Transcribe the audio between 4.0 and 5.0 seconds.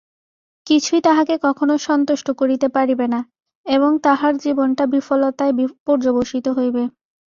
তাহার জীবনটা